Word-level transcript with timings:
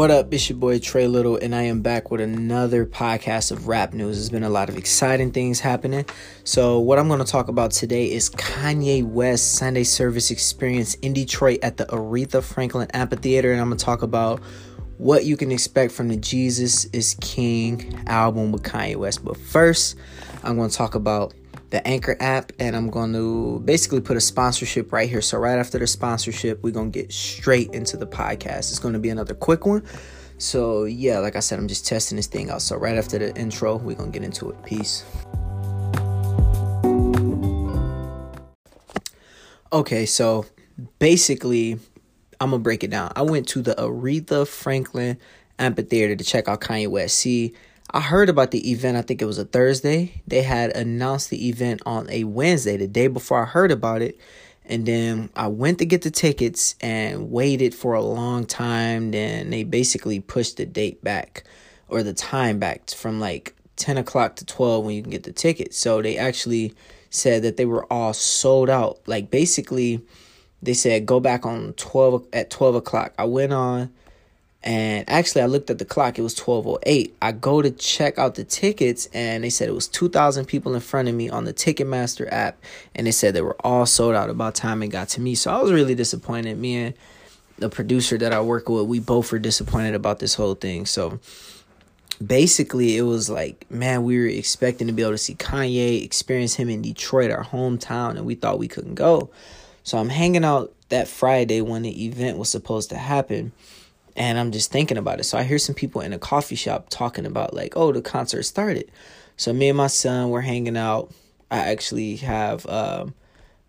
What 0.00 0.10
up? 0.10 0.32
It's 0.32 0.48
your 0.48 0.56
boy 0.56 0.78
Tray 0.78 1.06
Little, 1.06 1.36
and 1.36 1.54
I 1.54 1.64
am 1.64 1.82
back 1.82 2.10
with 2.10 2.22
another 2.22 2.86
podcast 2.86 3.52
of 3.52 3.68
rap 3.68 3.92
news. 3.92 4.16
There's 4.16 4.30
been 4.30 4.44
a 4.44 4.48
lot 4.48 4.70
of 4.70 4.78
exciting 4.78 5.30
things 5.30 5.60
happening. 5.60 6.06
So, 6.42 6.78
what 6.78 6.98
I'm 6.98 7.06
going 7.06 7.18
to 7.18 7.30
talk 7.30 7.48
about 7.48 7.72
today 7.72 8.10
is 8.10 8.30
Kanye 8.30 9.04
West 9.04 9.56
Sunday 9.56 9.84
service 9.84 10.30
experience 10.30 10.94
in 10.94 11.12
Detroit 11.12 11.58
at 11.62 11.76
the 11.76 11.84
Aretha 11.84 12.42
Franklin 12.42 12.88
Amphitheater, 12.94 13.52
and 13.52 13.60
I'm 13.60 13.68
going 13.68 13.76
to 13.76 13.84
talk 13.84 14.00
about 14.00 14.40
what 14.96 15.26
you 15.26 15.36
can 15.36 15.52
expect 15.52 15.92
from 15.92 16.08
the 16.08 16.16
Jesus 16.16 16.86
is 16.94 17.14
King 17.20 18.02
album 18.06 18.52
with 18.52 18.62
Kanye 18.62 18.96
West. 18.96 19.22
But 19.22 19.36
first, 19.36 19.96
I'm 20.42 20.56
going 20.56 20.70
to 20.70 20.76
talk 20.76 20.94
about 20.94 21.34
the 21.70 21.86
Anchor 21.86 22.16
app, 22.20 22.52
and 22.58 22.74
I'm 22.76 22.90
going 22.90 23.12
to 23.12 23.60
basically 23.64 24.00
put 24.00 24.16
a 24.16 24.20
sponsorship 24.20 24.92
right 24.92 25.08
here. 25.08 25.22
So, 25.22 25.38
right 25.38 25.58
after 25.58 25.78
the 25.78 25.86
sponsorship, 25.86 26.62
we're 26.62 26.72
going 26.72 26.90
to 26.90 26.98
get 26.98 27.12
straight 27.12 27.72
into 27.72 27.96
the 27.96 28.06
podcast. 28.06 28.70
It's 28.70 28.78
going 28.78 28.94
to 28.94 29.00
be 29.00 29.10
another 29.10 29.34
quick 29.34 29.66
one. 29.66 29.84
So, 30.38 30.84
yeah, 30.84 31.18
like 31.18 31.36
I 31.36 31.40
said, 31.40 31.58
I'm 31.58 31.68
just 31.68 31.86
testing 31.86 32.16
this 32.16 32.26
thing 32.26 32.50
out. 32.50 32.62
So, 32.62 32.76
right 32.76 32.96
after 32.96 33.18
the 33.18 33.34
intro, 33.36 33.76
we're 33.76 33.96
going 33.96 34.10
to 34.12 34.18
get 34.18 34.24
into 34.24 34.50
it. 34.50 34.62
Peace. 34.64 35.04
Okay, 39.72 40.04
so 40.06 40.46
basically, 40.98 41.78
I'm 42.40 42.50
going 42.50 42.60
to 42.60 42.64
break 42.64 42.82
it 42.82 42.90
down. 42.90 43.12
I 43.14 43.22
went 43.22 43.46
to 43.48 43.62
the 43.62 43.74
Aretha 43.76 44.48
Franklin 44.48 45.18
Amphitheater 45.60 46.16
to 46.16 46.24
check 46.24 46.48
out 46.48 46.60
Kanye 46.60 46.88
West. 46.88 47.16
See, 47.16 47.54
I 47.92 48.00
heard 48.00 48.28
about 48.28 48.52
the 48.52 48.70
event, 48.70 48.96
I 48.96 49.02
think 49.02 49.20
it 49.20 49.26
was 49.26 49.38
a 49.38 49.44
Thursday. 49.44 50.22
They 50.26 50.42
had 50.42 50.76
announced 50.76 51.30
the 51.30 51.48
event 51.48 51.82
on 51.84 52.08
a 52.08 52.22
Wednesday, 52.22 52.76
the 52.76 52.86
day 52.86 53.08
before 53.08 53.42
I 53.42 53.46
heard 53.46 53.72
about 53.72 54.00
it. 54.00 54.18
And 54.64 54.86
then 54.86 55.30
I 55.34 55.48
went 55.48 55.78
to 55.78 55.86
get 55.86 56.02
the 56.02 56.10
tickets 56.12 56.76
and 56.80 57.32
waited 57.32 57.74
for 57.74 57.94
a 57.94 58.02
long 58.02 58.46
time. 58.46 59.10
Then 59.10 59.50
they 59.50 59.64
basically 59.64 60.20
pushed 60.20 60.58
the 60.58 60.66
date 60.66 61.02
back 61.02 61.42
or 61.88 62.04
the 62.04 62.14
time 62.14 62.60
back 62.60 62.90
from 62.90 63.18
like 63.18 63.56
10 63.74 63.98
o'clock 63.98 64.36
to 64.36 64.46
12 64.46 64.84
when 64.84 64.94
you 64.94 65.02
can 65.02 65.10
get 65.10 65.24
the 65.24 65.32
tickets. 65.32 65.76
So 65.76 66.00
they 66.00 66.16
actually 66.16 66.72
said 67.10 67.42
that 67.42 67.56
they 67.56 67.64
were 67.64 67.92
all 67.92 68.12
sold 68.12 68.70
out. 68.70 69.00
Like 69.08 69.32
basically, 69.32 70.00
they 70.62 70.74
said 70.74 71.06
go 71.06 71.18
back 71.18 71.44
on 71.44 71.72
12 71.72 72.28
at 72.32 72.50
12 72.50 72.76
o'clock. 72.76 73.14
I 73.18 73.24
went 73.24 73.52
on 73.52 73.92
and 74.62 75.08
actually, 75.08 75.40
I 75.40 75.46
looked 75.46 75.70
at 75.70 75.78
the 75.78 75.86
clock. 75.86 76.18
It 76.18 76.22
was 76.22 76.34
12:08. 76.34 77.12
I 77.22 77.32
go 77.32 77.62
to 77.62 77.70
check 77.70 78.18
out 78.18 78.34
the 78.34 78.44
tickets, 78.44 79.08
and 79.14 79.42
they 79.42 79.48
said 79.48 79.68
it 79.68 79.74
was 79.74 79.88
2,000 79.88 80.44
people 80.44 80.74
in 80.74 80.80
front 80.80 81.08
of 81.08 81.14
me 81.14 81.30
on 81.30 81.44
the 81.44 81.54
Ticketmaster 81.54 82.30
app, 82.30 82.62
and 82.94 83.06
they 83.06 83.12
said 83.12 83.34
they 83.34 83.40
were 83.40 83.56
all 83.64 83.86
sold 83.86 84.14
out 84.14 84.28
about 84.28 84.54
time 84.54 84.82
it 84.82 84.88
got 84.88 85.08
to 85.10 85.20
me. 85.20 85.34
So 85.34 85.50
I 85.50 85.62
was 85.62 85.72
really 85.72 85.94
disappointed. 85.94 86.58
Me 86.58 86.76
and 86.76 86.94
the 87.58 87.70
producer 87.70 88.18
that 88.18 88.34
I 88.34 88.40
work 88.42 88.68
with, 88.68 88.86
we 88.86 88.98
both 88.98 89.32
were 89.32 89.38
disappointed 89.38 89.94
about 89.94 90.18
this 90.18 90.34
whole 90.34 90.54
thing. 90.54 90.84
So 90.84 91.20
basically, 92.24 92.98
it 92.98 93.02
was 93.02 93.30
like, 93.30 93.70
man, 93.70 94.04
we 94.04 94.18
were 94.18 94.26
expecting 94.26 94.88
to 94.88 94.92
be 94.92 95.00
able 95.00 95.12
to 95.12 95.18
see 95.18 95.36
Kanye, 95.36 96.04
experience 96.04 96.54
him 96.54 96.68
in 96.68 96.82
Detroit, 96.82 97.30
our 97.30 97.44
hometown, 97.44 98.10
and 98.10 98.26
we 98.26 98.34
thought 98.34 98.58
we 98.58 98.68
couldn't 98.68 98.94
go. 98.94 99.30
So 99.84 99.96
I'm 99.96 100.10
hanging 100.10 100.44
out 100.44 100.74
that 100.90 101.08
Friday 101.08 101.62
when 101.62 101.80
the 101.80 102.04
event 102.04 102.36
was 102.36 102.50
supposed 102.50 102.90
to 102.90 102.96
happen 102.96 103.52
and 104.16 104.38
I'm 104.38 104.52
just 104.52 104.70
thinking 104.70 104.96
about 104.96 105.20
it. 105.20 105.24
So 105.24 105.38
I 105.38 105.44
hear 105.44 105.58
some 105.58 105.74
people 105.74 106.00
in 106.00 106.12
a 106.12 106.18
coffee 106.18 106.56
shop 106.56 106.88
talking 106.90 107.26
about 107.26 107.54
like, 107.54 107.76
oh, 107.76 107.92
the 107.92 108.02
concert 108.02 108.42
started. 108.42 108.90
So 109.36 109.52
me 109.52 109.68
and 109.68 109.76
my 109.76 109.86
son 109.86 110.30
were 110.30 110.42
hanging 110.42 110.76
out. 110.76 111.12
I 111.50 111.58
actually 111.58 112.16
have 112.16 112.66
um, 112.66 113.14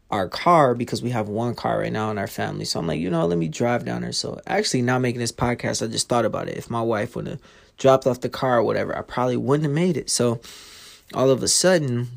our 0.09 0.27
car 0.27 0.75
because 0.75 1.01
we 1.01 1.09
have 1.11 1.29
one 1.29 1.55
car 1.55 1.79
right 1.79 1.91
now 1.91 2.11
in 2.11 2.17
our 2.17 2.27
family. 2.27 2.65
So 2.65 2.79
I'm 2.79 2.87
like, 2.87 2.99
you 2.99 3.09
know, 3.09 3.25
let 3.25 3.37
me 3.37 3.47
drive 3.47 3.85
down 3.85 4.01
there. 4.01 4.11
So 4.11 4.39
actually, 4.45 4.81
not 4.81 4.99
making 5.01 5.19
this 5.19 5.31
podcast, 5.31 5.83
I 5.83 5.89
just 5.89 6.09
thought 6.09 6.25
about 6.25 6.49
it. 6.49 6.57
If 6.57 6.69
my 6.69 6.81
wife 6.81 7.15
would 7.15 7.27
have 7.27 7.39
dropped 7.77 8.05
off 8.05 8.21
the 8.21 8.29
car 8.29 8.57
or 8.57 8.63
whatever, 8.63 8.97
I 8.97 9.01
probably 9.01 9.37
wouldn't 9.37 9.65
have 9.65 9.73
made 9.73 9.97
it. 9.97 10.09
So 10.09 10.41
all 11.13 11.29
of 11.29 11.41
a 11.41 11.47
sudden, 11.47 12.07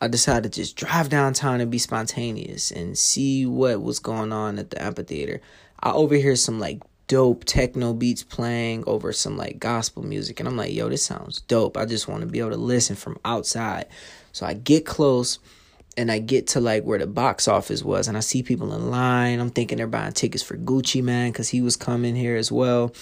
I 0.00 0.08
decided 0.08 0.52
to 0.52 0.60
just 0.60 0.76
drive 0.76 1.08
downtown 1.08 1.60
and 1.60 1.70
be 1.70 1.78
spontaneous 1.78 2.70
and 2.70 2.96
see 2.96 3.44
what 3.46 3.82
was 3.82 3.98
going 3.98 4.32
on 4.32 4.58
at 4.58 4.70
the 4.70 4.80
amphitheater. 4.80 5.40
I 5.80 5.90
overhear 5.90 6.36
some 6.36 6.60
like 6.60 6.80
dope 7.08 7.44
techno 7.44 7.92
beats 7.92 8.22
playing 8.22 8.84
over 8.86 9.12
some 9.12 9.36
like 9.36 9.58
gospel 9.58 10.04
music. 10.04 10.38
And 10.38 10.48
I'm 10.48 10.56
like, 10.56 10.72
yo, 10.72 10.88
this 10.88 11.04
sounds 11.04 11.40
dope. 11.42 11.76
I 11.76 11.84
just 11.84 12.06
want 12.06 12.20
to 12.20 12.26
be 12.26 12.38
able 12.38 12.50
to 12.50 12.56
listen 12.56 12.94
from 12.94 13.18
outside. 13.24 13.86
So 14.32 14.46
I 14.46 14.54
get 14.54 14.86
close 14.86 15.38
and 15.96 16.12
I 16.12 16.20
get 16.20 16.46
to 16.48 16.60
like 16.60 16.84
where 16.84 16.98
the 16.98 17.06
box 17.06 17.48
office 17.48 17.82
was 17.82 18.06
and 18.06 18.16
I 18.16 18.20
see 18.20 18.42
people 18.42 18.72
in 18.72 18.90
line. 18.90 19.40
I'm 19.40 19.50
thinking 19.50 19.78
they're 19.78 19.88
buying 19.88 20.12
tickets 20.12 20.44
for 20.44 20.56
Gucci 20.56 21.02
Mane 21.02 21.32
because 21.32 21.48
he 21.48 21.60
was 21.60 21.76
coming 21.76 22.14
here 22.14 22.36
as 22.36 22.52
well. 22.52 22.94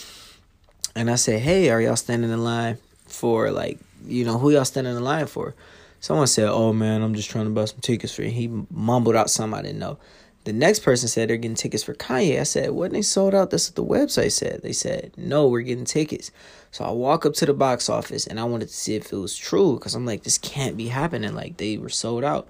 And 0.95 1.11
I 1.11 1.17
say, 1.17 1.39
hey, 1.39 1.69
are 1.69 1.81
y'all 1.81 1.97
standing 1.97 2.31
in 2.31 2.43
line 2.43 2.79
for 3.07 3.51
like, 3.51 3.79
you 4.07 4.25
know, 4.25 4.39
who 4.39 4.51
y'all 4.51 4.65
standing 4.65 4.97
in 4.97 5.05
line 5.05 5.27
for? 5.27 5.55
Someone 6.01 6.29
said, 6.29 6.49
oh 6.49 6.73
man, 6.73 7.03
I'm 7.03 7.15
just 7.15 7.29
trying 7.29 7.47
to 7.47 7.51
buy 7.51 7.65
some 7.65 7.81
tickets 7.81 8.15
for 8.15 8.23
you. 8.23 8.31
He 8.31 8.49
mumbled 8.71 9.17
out 9.17 9.29
something 9.29 9.59
I 9.59 9.63
didn't 9.63 9.81
know. 9.81 9.99
The 10.47 10.53
next 10.53 10.85
person 10.85 11.09
said 11.09 11.29
they're 11.29 11.37
getting 11.39 11.57
tickets 11.57 11.83
for 11.83 11.93
Kanye. 11.93 12.39
I 12.39 12.45
said, 12.45 12.71
wasn't 12.71 12.95
they 12.95 13.03
sold 13.03 13.35
out? 13.35 13.51
That's 13.51 13.69
what 13.69 13.75
the 13.75 13.85
website 13.85 14.31
said. 14.31 14.63
They 14.63 14.73
said, 14.73 15.13
no, 15.17 15.49
we're 15.49 15.63
getting 15.63 15.85
tickets. 15.85 16.31
So 16.71 16.85
I 16.85 16.93
walk 16.93 17.27
up 17.27 17.35
to 17.35 17.47
the 17.47 17.53
box 17.53 17.89
office 17.89 18.29
and 18.29 18.39
I 18.39 18.45
wanted 18.45 18.69
to 18.69 18.75
see 18.75 18.95
if 18.95 19.13
it 19.13 19.17
was 19.17 19.37
true 19.37 19.75
because 19.75 19.97
I'm 19.97 20.07
like, 20.07 20.23
this 20.23 20.39
can't 20.39 20.77
be 20.77 20.87
happening. 20.87 21.35
Like 21.35 21.57
they 21.57 21.79
were 21.79 21.89
sold 21.89 22.23
out. 22.23 22.47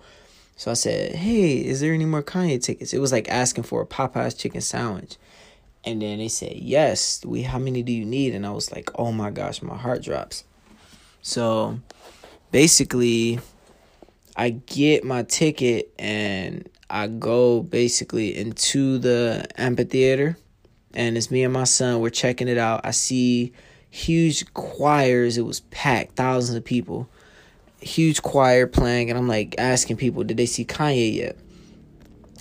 So 0.57 0.71
I 0.71 0.75
said, 0.75 1.15
hey, 1.15 1.57
is 1.57 1.81
there 1.81 1.95
any 1.95 2.05
more 2.05 2.23
Kanye 2.23 2.63
tickets? 2.63 2.93
It 2.93 2.99
was 2.99 3.13
like 3.13 3.31
asking 3.31 3.65
for 3.65 3.81
a 3.81 3.87
Popeye's 3.87 4.35
chicken 4.35 4.61
sandwich. 4.61 5.17
And 5.83 6.03
then 6.03 6.19
they 6.19 6.29
said, 6.29 6.53
yes, 6.53 7.25
we 7.25 7.45
how 7.45 7.59
many 7.59 7.83
do 7.83 7.93
you 7.93 8.05
need? 8.05 8.35
And 8.35 8.47
I 8.47 8.51
was 8.51 8.71
like, 8.73 8.91
oh 8.97 9.11
my 9.11 9.31
gosh, 9.31 9.63
my 9.63 9.77
heart 9.79 10.03
drops. 10.03 10.45
So 11.23 11.81
basically, 12.51 13.41
I 14.37 14.51
get 14.51 15.03
my 15.03 15.23
ticket 15.23 15.95
and 15.99 16.69
I 16.89 17.09
go 17.09 17.63
basically 17.63 18.37
into 18.37 18.99
the 18.99 19.47
amphitheater, 19.57 20.37
and 20.95 21.17
it's 21.17 21.31
me 21.31 21.43
and 21.43 21.53
my 21.53 21.65
son. 21.65 22.01
We're 22.01 22.11
checking 22.11 22.49
it 22.49 22.59
out. 22.59 22.83
I 22.85 22.93
see 22.93 23.53
huge 23.91 24.53
choirs. 24.55 25.37
It 25.39 25.45
was 25.45 25.61
packed, 25.61 26.17
thousands 26.17 26.57
of 26.57 26.65
people. 26.65 27.09
Huge 27.81 28.23
choir 28.23 28.67
playing, 28.67 29.11
and 29.11 29.19
I'm 29.19 29.29
like 29.29 29.55
asking 29.59 29.97
people, 29.97 30.25
did 30.25 30.37
they 30.37 30.47
see 30.47 30.65
Kanye 30.65 31.15
yet? 31.15 31.37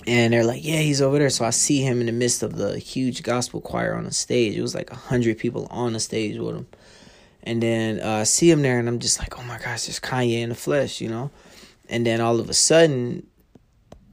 And 0.07 0.33
they're 0.33 0.45
like, 0.45 0.63
yeah, 0.63 0.79
he's 0.79 1.01
over 1.01 1.17
there. 1.17 1.31
So 1.31 1.45
I 1.45 1.49
see 1.49 1.81
him 1.81 1.99
in 1.99 2.05
the 2.05 2.11
midst 2.11 2.43
of 2.43 2.55
the 2.55 2.77
huge 2.77 3.23
gospel 3.23 3.59
choir 3.59 3.95
on 3.95 4.03
the 4.03 4.13
stage. 4.13 4.55
It 4.55 4.61
was 4.61 4.75
like 4.75 4.91
a 4.91 4.95
hundred 4.95 5.39
people 5.39 5.67
on 5.71 5.93
the 5.93 5.99
stage 5.99 6.37
with 6.37 6.55
him. 6.55 6.67
And 7.41 7.61
then 7.61 7.99
uh, 7.99 8.17
I 8.17 8.23
see 8.23 8.49
him 8.49 8.61
there, 8.61 8.79
and 8.79 8.87
I'm 8.87 8.99
just 8.99 9.19
like, 9.19 9.37
oh 9.39 9.43
my 9.43 9.57
gosh, 9.57 9.85
there's 9.85 9.99
Kanye 9.99 10.41
in 10.41 10.49
the 10.49 10.55
flesh, 10.55 11.01
you 11.01 11.09
know? 11.09 11.31
And 11.89 12.05
then 12.05 12.21
all 12.21 12.39
of 12.39 12.49
a 12.49 12.53
sudden, 12.53 13.25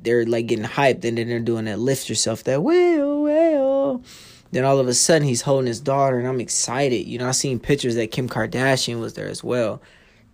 they're 0.02 0.26
like 0.26 0.46
getting 0.46 0.64
hyped 0.64 1.04
and 1.04 1.18
then 1.18 1.28
they're 1.28 1.40
doing 1.40 1.66
that 1.66 1.78
lift 1.78 2.08
yourself 2.08 2.44
that 2.44 2.62
well 2.62 3.22
well. 3.22 4.02
Then 4.50 4.64
all 4.64 4.78
of 4.78 4.88
a 4.88 4.94
sudden 4.94 5.26
he's 5.26 5.42
holding 5.42 5.66
his 5.66 5.80
daughter 5.80 6.18
and 6.18 6.28
i'm 6.28 6.40
excited. 6.40 7.06
You 7.06 7.18
know 7.18 7.28
i 7.28 7.32
seen 7.32 7.58
pictures 7.58 7.94
that 7.96 8.10
kim 8.10 8.28
kardashian 8.28 9.00
was 9.00 9.14
there 9.14 9.28
as 9.28 9.42
well. 9.42 9.82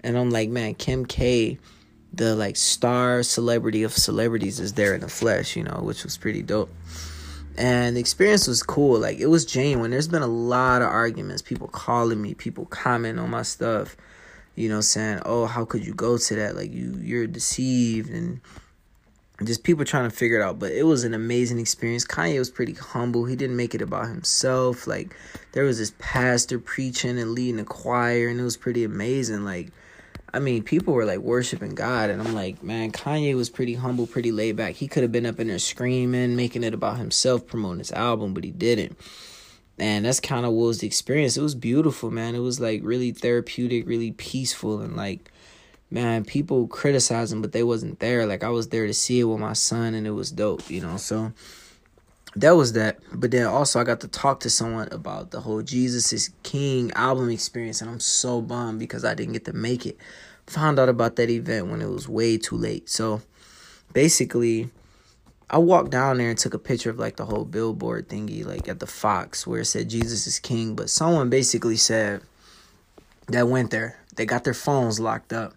And 0.02 0.16
i'm 0.16 0.30
like 0.30 0.48
man 0.48 0.74
kim 0.74 1.04
k 1.06 1.58
the 2.12 2.34
like 2.34 2.56
star 2.56 3.22
celebrity 3.22 3.82
of 3.82 3.92
celebrities 3.92 4.60
is 4.60 4.72
there 4.72 4.94
in 4.94 5.02
the 5.02 5.08
flesh 5.08 5.56
you 5.56 5.62
know 5.62 5.80
which 5.82 6.04
was 6.04 6.16
pretty 6.16 6.42
dope. 6.42 6.70
And 7.56 7.96
the 7.96 8.00
experience 8.00 8.46
was 8.46 8.62
cool. 8.62 9.00
Like 9.00 9.18
it 9.18 9.26
was 9.26 9.44
genuine. 9.44 9.90
There's 9.90 10.06
been 10.06 10.22
a 10.22 10.28
lot 10.28 10.80
of 10.80 10.88
arguments 10.88 11.42
people 11.42 11.68
calling 11.68 12.22
me 12.22 12.34
people 12.34 12.66
commenting 12.66 13.22
on 13.22 13.30
my 13.30 13.42
stuff 13.42 13.96
you 14.54 14.68
know 14.68 14.80
saying 14.80 15.20
oh 15.24 15.46
how 15.46 15.64
could 15.64 15.86
you 15.86 15.94
go 15.94 16.18
to 16.18 16.34
that? 16.36 16.56
Like 16.56 16.72
you 16.72 16.98
you're 17.00 17.26
deceived 17.26 18.10
and 18.10 18.40
just 19.44 19.62
people 19.62 19.84
trying 19.84 20.08
to 20.08 20.14
figure 20.14 20.40
it 20.40 20.42
out. 20.42 20.58
But 20.58 20.72
it 20.72 20.84
was 20.84 21.04
an 21.04 21.14
amazing 21.14 21.58
experience. 21.58 22.04
Kanye 22.04 22.38
was 22.38 22.50
pretty 22.50 22.74
humble. 22.74 23.24
He 23.24 23.36
didn't 23.36 23.56
make 23.56 23.74
it 23.74 23.82
about 23.82 24.08
himself. 24.08 24.86
Like 24.86 25.14
there 25.52 25.64
was 25.64 25.78
this 25.78 25.92
pastor 25.98 26.58
preaching 26.58 27.18
and 27.18 27.32
leading 27.32 27.60
a 27.60 27.64
choir, 27.64 28.28
and 28.28 28.40
it 28.40 28.44
was 28.44 28.56
pretty 28.56 28.84
amazing. 28.84 29.44
Like, 29.44 29.70
I 30.34 30.40
mean, 30.40 30.62
people 30.62 30.92
were 30.92 31.04
like 31.04 31.20
worshiping 31.20 31.74
God, 31.74 32.10
and 32.10 32.20
I'm 32.20 32.34
like, 32.34 32.62
man, 32.62 32.92
Kanye 32.92 33.34
was 33.34 33.48
pretty 33.48 33.74
humble, 33.74 34.06
pretty 34.06 34.32
laid 34.32 34.56
back. 34.56 34.74
He 34.74 34.88
could 34.88 35.02
have 35.02 35.12
been 35.12 35.26
up 35.26 35.40
in 35.40 35.48
there 35.48 35.58
screaming, 35.58 36.36
making 36.36 36.64
it 36.64 36.74
about 36.74 36.98
himself, 36.98 37.46
promoting 37.46 37.78
his 37.78 37.92
album, 37.92 38.34
but 38.34 38.44
he 38.44 38.50
didn't. 38.50 38.98
And 39.78 40.04
that's 40.04 40.18
kind 40.18 40.44
of 40.44 40.52
what 40.52 40.66
was 40.66 40.78
the 40.80 40.88
experience. 40.88 41.36
It 41.36 41.42
was 41.42 41.54
beautiful, 41.54 42.10
man. 42.10 42.34
It 42.34 42.40
was 42.40 42.58
like 42.58 42.80
really 42.82 43.12
therapeutic, 43.12 43.86
really 43.86 44.10
peaceful, 44.10 44.80
and 44.80 44.96
like 44.96 45.30
man, 45.90 46.24
people 46.24 46.66
criticize 46.68 47.32
him, 47.32 47.42
but 47.42 47.52
they 47.52 47.62
wasn't 47.62 48.00
there. 48.00 48.26
Like 48.26 48.44
I 48.44 48.50
was 48.50 48.68
there 48.68 48.86
to 48.86 48.94
see 48.94 49.20
it 49.20 49.24
with 49.24 49.40
my 49.40 49.52
son, 49.52 49.94
and 49.94 50.06
it 50.06 50.12
was 50.12 50.30
dope, 50.30 50.70
you 50.70 50.80
know. 50.80 50.96
So 50.96 51.32
that 52.36 52.52
was 52.52 52.72
that. 52.74 52.98
But 53.12 53.30
then 53.30 53.46
also 53.46 53.80
I 53.80 53.84
got 53.84 54.00
to 54.00 54.08
talk 54.08 54.40
to 54.40 54.50
someone 54.50 54.88
about 54.92 55.30
the 55.30 55.40
whole 55.40 55.62
Jesus 55.62 56.12
is 56.12 56.30
King 56.42 56.90
album 56.94 57.30
experience, 57.30 57.80
and 57.80 57.90
I'm 57.90 58.00
so 58.00 58.40
bummed 58.40 58.78
because 58.78 59.04
I 59.04 59.14
didn't 59.14 59.32
get 59.32 59.44
to 59.46 59.52
make 59.52 59.86
it. 59.86 59.96
Found 60.46 60.78
out 60.78 60.88
about 60.88 61.16
that 61.16 61.28
event 61.28 61.68
when 61.68 61.82
it 61.82 61.90
was 61.90 62.08
way 62.08 62.38
too 62.38 62.56
late. 62.56 62.88
So 62.88 63.20
basically, 63.92 64.70
I 65.50 65.58
walked 65.58 65.90
down 65.90 66.18
there 66.18 66.30
and 66.30 66.38
took 66.38 66.54
a 66.54 66.58
picture 66.58 66.90
of 66.90 66.98
like 66.98 67.16
the 67.16 67.26
whole 67.26 67.44
billboard 67.44 68.08
thingy, 68.08 68.44
like 68.44 68.68
at 68.68 68.80
the 68.80 68.86
Fox 68.86 69.46
where 69.46 69.60
it 69.60 69.66
said 69.66 69.90
Jesus 69.90 70.26
is 70.26 70.38
King. 70.38 70.74
But 70.74 70.90
someone 70.90 71.30
basically 71.30 71.76
said 71.76 72.22
that 73.28 73.48
went 73.48 73.70
there, 73.70 73.98
they 74.16 74.24
got 74.26 74.44
their 74.44 74.54
phones 74.54 74.98
locked 74.98 75.32
up, 75.32 75.54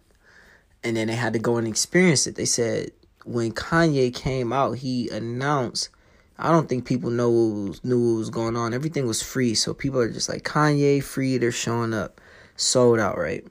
and 0.83 0.95
then 0.97 1.07
they 1.07 1.15
had 1.15 1.33
to 1.33 1.39
go 1.39 1.57
and 1.57 1.67
experience 1.67 2.27
it. 2.27 2.35
They 2.35 2.45
said 2.45 2.91
when 3.25 3.51
Kanye 3.51 4.13
came 4.13 4.51
out, 4.51 4.73
he 4.77 5.09
announced. 5.09 5.89
I 6.37 6.51
don't 6.51 6.67
think 6.67 6.85
people 6.85 7.11
know 7.11 7.73
knew 7.83 8.13
what 8.13 8.17
was 8.17 8.29
going 8.31 8.55
on. 8.55 8.73
Everything 8.73 9.05
was 9.05 9.21
free, 9.21 9.53
so 9.53 9.73
people 9.73 9.99
are 9.99 10.09
just 10.09 10.27
like 10.27 10.43
Kanye 10.43 11.03
free. 11.03 11.37
They're 11.37 11.51
showing 11.51 11.93
up, 11.93 12.19
sold 12.55 12.99
out, 12.99 13.17
right? 13.17 13.45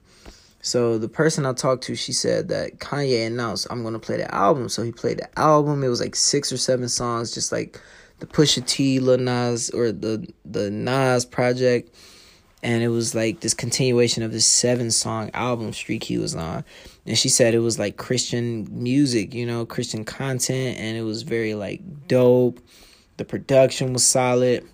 So 0.61 0.97
the 0.97 1.07
person 1.07 1.45
I 1.45 1.53
talked 1.53 1.83
to, 1.85 1.95
she 1.95 2.11
said 2.13 2.49
that 2.49 2.79
Kanye 2.79 3.25
announced 3.25 3.67
I'm 3.69 3.83
gonna 3.83 3.99
play 3.99 4.17
the 4.17 4.33
album. 4.33 4.67
So 4.69 4.83
he 4.83 4.91
played 4.91 5.19
the 5.19 5.39
album. 5.39 5.83
It 5.83 5.87
was 5.87 6.01
like 6.01 6.15
six 6.15 6.51
or 6.51 6.57
seven 6.57 6.89
songs, 6.89 7.33
just 7.33 7.51
like 7.51 7.79
the 8.19 8.27
Pusha 8.27 8.65
T, 8.65 8.99
Lil 8.99 9.17
Nas, 9.17 9.69
or 9.71 9.91
the 9.91 10.27
the 10.45 10.69
Nas 10.69 11.25
project, 11.25 11.95
and 12.63 12.83
it 12.83 12.89
was 12.89 13.15
like 13.15 13.39
this 13.39 13.53
continuation 13.53 14.23
of 14.23 14.31
this 14.31 14.45
seven 14.45 14.91
song 14.91 15.31
album 15.33 15.73
streak 15.73 16.03
he 16.03 16.17
was 16.17 16.35
on. 16.35 16.63
And 17.05 17.17
she 17.17 17.29
said 17.29 17.55
it 17.55 17.59
was 17.59 17.79
like 17.79 17.97
Christian 17.97 18.67
music, 18.71 19.33
you 19.33 19.45
know, 19.45 19.65
Christian 19.65 20.05
content, 20.05 20.77
and 20.77 20.95
it 20.95 21.01
was 21.01 21.23
very 21.23 21.55
like 21.55 21.81
dope. 22.07 22.59
The 23.17 23.25
production 23.25 23.93
was 23.93 24.05
solid. 24.05 24.65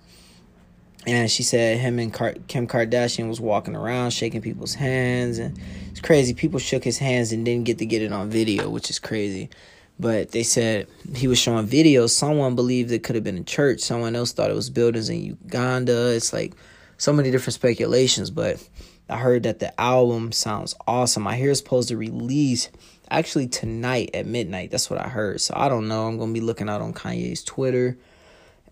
And 1.06 1.32
she 1.32 1.44
said 1.44 1.78
him 1.78 2.00
and 2.00 2.14
Car- 2.14 2.36
Kim 2.50 2.68
Kardashian 2.68 3.30
was 3.30 3.40
walking 3.40 3.78
around 3.78 4.12
shaking 4.12 4.42
people's 4.42 4.74
hands, 4.74 5.38
and 5.38 5.58
it's 5.90 6.02
crazy. 6.02 6.34
People 6.34 6.60
shook 6.60 6.84
his 6.84 6.98
hands 6.98 7.32
and 7.32 7.46
didn't 7.46 7.64
get 7.64 7.78
to 7.78 7.86
get 7.86 8.02
it 8.02 8.12
on 8.12 8.30
video, 8.30 8.70
which 8.70 8.90
is 8.90 9.00
crazy. 9.00 9.50
But 9.98 10.32
they 10.32 10.44
said 10.44 10.88
he 11.16 11.30
was 11.30 11.40
showing 11.40 11.66
videos. 11.66 12.10
Someone 12.10 12.56
believed 12.56 12.92
it 12.92 13.04
could 13.04 13.16
have 13.16 13.24
been 13.24 13.38
a 13.38 13.44
church. 13.44 13.80
Someone 13.80 14.18
else 14.18 14.34
thought 14.34 14.52
it 14.52 14.56
was 14.56 14.70
buildings 14.70 15.08
in 15.08 15.24
Uganda. 15.24 16.14
It's 16.14 16.34
like 16.34 16.54
so 16.98 17.14
many 17.14 17.32
different 17.32 17.54
speculations. 17.54 18.30
But 18.30 18.66
I 19.10 19.18
heard 19.18 19.44
that 19.44 19.60
the 19.60 19.80
album 19.80 20.32
sounds 20.32 20.76
awesome. 20.88 21.28
I 21.28 21.36
hear 21.36 21.52
it's 21.52 21.60
supposed 21.60 21.90
to 21.90 21.98
release 21.98 22.70
actually 23.10 23.48
tonight 23.48 24.12
at 24.14 24.26
midnight. 24.26 24.72
That's 24.72 24.90
what 24.90 25.00
I 25.00 25.08
heard. 25.08 25.42
So 25.42 25.54
I 25.56 25.70
don't 25.70 25.88
know. 25.88 26.08
I'm 26.08 26.18
gonna 26.18 26.34
be 26.34 26.42
looking 26.42 26.70
out 26.70 26.82
on 26.82 26.94
Kanye's 26.94 27.44
Twitter 27.44 27.98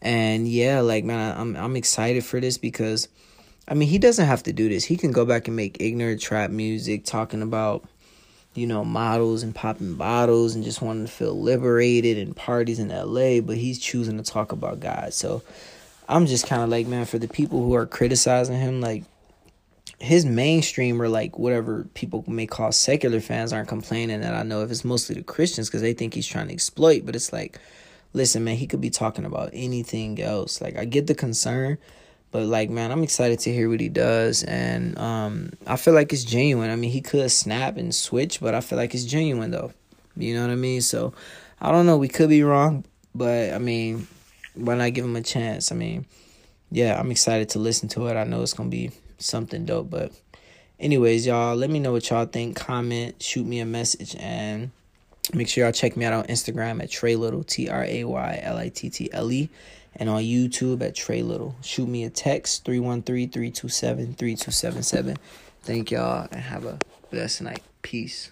and 0.02 0.48
yeah, 0.48 0.82
like 0.82 1.04
man, 1.04 1.38
I'm 1.38 1.56
I'm 1.56 1.76
excited 1.76 2.24
for 2.24 2.40
this 2.40 2.58
because 2.58 3.08
I 3.68 3.74
mean, 3.74 3.90
he 3.90 3.98
doesn't 3.98 4.26
have 4.26 4.44
to 4.44 4.54
do 4.54 4.70
this. 4.70 4.84
He 4.84 4.98
can 4.98 5.12
go 5.12 5.26
back 5.26 5.48
and 5.48 5.56
make 5.56 5.78
ignorant 5.80 6.22
trap 6.22 6.52
music 6.52 7.04
talking 7.06 7.42
about 7.42 7.88
you 8.54 8.66
know, 8.66 8.86
models 8.86 9.44
and 9.44 9.54
popping 9.54 9.96
bottles 9.96 10.56
and 10.56 10.64
just 10.64 10.82
wanting 10.82 11.06
to 11.06 11.12
feel 11.12 11.38
liberated 11.38 12.18
and 12.18 12.36
parties 12.36 12.80
in 12.80 12.88
LA, 12.88 13.42
but 13.42 13.58
he's 13.58 13.78
choosing 13.78 14.18
to 14.18 14.24
talk 14.24 14.54
about 14.54 14.80
God. 14.80 15.14
So 15.14 15.44
I'm 16.08 16.26
just 16.26 16.48
kind 16.48 16.62
of 16.62 16.70
like, 16.70 16.88
man, 16.88 17.06
for 17.06 17.18
the 17.18 17.28
people 17.28 17.64
who 17.64 17.74
are 17.74 17.86
criticizing 17.86 18.60
him, 18.60 18.82
like 18.82 19.04
his 20.00 20.26
mainstream 20.26 21.02
or 21.02 21.08
like 21.08 21.38
whatever 21.40 21.86
people 21.94 22.24
may 22.28 22.46
call 22.46 22.72
secular 22.72 23.20
fans 23.22 23.54
aren't 23.54 23.68
complaining 23.68 24.22
that 24.22 24.34
I 24.34 24.44
know 24.44 24.62
if 24.62 24.72
it's 24.72 24.86
mostly 24.86 25.16
the 25.16 25.24
Christians 25.24 25.68
because 25.68 25.82
they 25.82 25.94
think 25.94 26.14
he's 26.14 26.28
trying 26.28 26.48
to 26.48 26.54
exploit, 26.54 27.06
but 27.06 27.16
it's 27.16 27.32
like 27.32 27.60
listen, 28.14 28.44
man, 28.46 28.56
he 28.56 28.68
could 28.68 28.82
be 28.82 28.90
talking 28.90 29.26
about 29.26 29.50
anything 29.52 30.22
else. 30.22 30.62
Like 30.62 30.78
I 30.78 30.86
get 30.86 31.08
the 31.08 31.16
concern, 31.16 31.78
but 32.32 32.44
like 32.44 32.70
man, 32.70 32.92
I'm 32.92 33.04
excited 33.04 33.40
to 33.40 33.54
hear 33.54 33.70
what 33.70 33.80
he 33.80 33.90
does 33.90 34.44
and 34.44 34.98
um 34.98 35.52
I 35.66 35.78
feel 35.78 35.94
like 35.94 36.12
it's 36.12 36.24
genuine. 36.24 36.70
I 36.70 36.76
mean, 36.76 36.92
he 36.92 37.02
could 37.02 37.32
snap 37.32 37.78
and 37.78 37.94
switch, 37.96 38.42
but 38.42 38.54
I 38.54 38.62
feel 38.62 38.78
like 38.78 38.94
it's 38.94 39.06
genuine 39.06 39.52
though. 39.52 39.72
You 40.18 40.34
know 40.34 40.42
what 40.42 40.52
I 40.52 40.56
mean? 40.56 40.82
So 40.82 41.14
I 41.62 41.72
don't 41.72 41.86
know, 41.86 41.98
we 41.98 42.10
could 42.10 42.30
be 42.30 42.44
wrong, 42.44 42.84
but 43.14 43.54
I 43.54 43.60
mean, 43.60 44.08
why 44.56 44.76
not 44.76 44.94
give 44.94 45.06
him 45.06 45.16
a 45.16 45.22
chance? 45.22 45.72
I 45.72 45.76
mean, 45.76 46.06
yeah, 46.72 47.00
I'm 47.00 47.12
excited 47.12 47.50
to 47.50 47.60
listen 47.60 47.90
to 47.90 48.08
it. 48.08 48.16
I 48.16 48.24
know 48.24 48.42
it's 48.42 48.54
to 48.54 48.64
be 48.64 48.92
something 49.18 49.66
dope, 49.66 49.90
but 49.90 50.12
anyways, 50.80 51.26
y'all, 51.26 51.56
let 51.56 51.70
me 51.70 51.80
know 51.80 51.92
what 51.92 52.10
y'all 52.10 52.26
think. 52.26 52.56
Comment, 52.56 53.22
shoot 53.22 53.46
me 53.46 53.60
a 53.60 53.66
message 53.66 54.16
and 54.20 54.72
Make 55.34 55.50
sure 55.50 55.64
y'all 55.64 55.74
check 55.74 55.98
me 55.98 56.06
out 56.06 56.14
on 56.14 56.26
Instagram 56.26 56.84
at 56.84 56.92
Tray 56.92 57.16
Little, 57.16 57.44
T 57.44 57.68
R 57.68 57.84
A 57.84 58.04
Y 58.04 58.40
L 58.44 58.58
I 58.58 58.70
T 58.70 58.90
T 58.90 59.10
L 59.12 59.32
E, 59.32 59.50
and 59.96 60.08
on 60.08 60.22
YouTube 60.22 60.82
at 60.84 60.94
Tray 60.94 61.24
Little. 61.24 61.56
Shoot 61.62 61.90
me 61.90 62.04
a 62.04 62.10
text 62.10 62.64
313 62.66 63.32
327 63.32 64.14
3277. 64.14 65.18
Thank 65.64 65.92
y'all 65.92 66.28
and 66.32 66.42
have 66.42 66.66
a 66.66 66.78
blessed 67.10 67.42
night. 67.42 67.64
Peace. 67.82 68.30